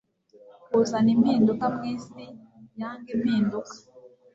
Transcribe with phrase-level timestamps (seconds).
[0.71, 2.21] kuzana impinduka mwisi
[2.79, 3.73] yanga impinduka